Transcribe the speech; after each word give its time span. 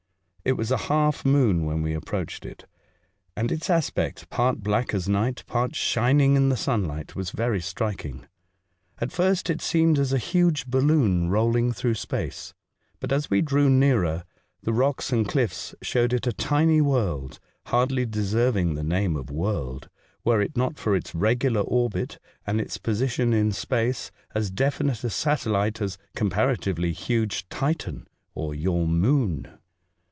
It 0.43 0.53
was 0.57 0.71
a 0.71 0.77
half 0.89 1.23
moon 1.23 1.65
when 1.65 1.83
we 1.83 1.93
approached 1.93 2.47
it, 2.47 2.65
and 3.35 3.51
its 3.51 3.69
aspect, 3.69 4.27
part 4.31 4.63
black 4.63 4.91
as 4.91 5.07
night, 5.07 5.43
part 5.45 5.75
shining 5.75 6.35
in 6.35 6.49
the 6.49 6.57
sunlight, 6.57 7.15
was 7.15 7.29
very 7.29 7.61
striking. 7.61 8.25
At 8.97 9.11
first 9.11 9.51
it 9.51 9.61
seemed 9.61 9.99
as 9.99 10.11
a 10.11 10.17
huge 10.17 10.65
balloon 10.65 11.29
rolling 11.29 11.73
through 11.73 11.93
space; 11.93 12.55
but, 12.99 13.11
as 13.11 13.29
we 13.29 13.41
drew 13.43 13.69
nearer, 13.69 14.23
the 14.63 14.73
rocks 14.73 15.11
and 15.13 15.27
cliffs 15.29 15.75
showed 15.83 16.11
it 16.11 16.25
a 16.25 16.33
tiny 16.33 16.81
world, 16.81 17.39
hardly 17.67 18.07
deserving 18.07 18.73
the 18.73 18.83
name 18.83 19.15
of 19.15 19.29
world, 19.29 19.89
were 20.25 20.41
it 20.41 20.57
not 20.57 20.79
for 20.79 20.95
its 20.95 21.13
regular 21.13 21.61
orbit 21.61 22.17
and 22.47 22.59
its 22.59 22.79
position 22.79 23.31
in 23.31 23.51
space 23.51 24.09
as 24.33 24.49
definite 24.49 25.03
a 25.03 25.09
satellite 25.11 25.79
as, 25.83 25.99
comparatively, 26.15 26.91
huge 26.93 27.47
Titan 27.49 28.07
or 28.33 28.55
your 28.55 28.87
Moon. 28.87 29.47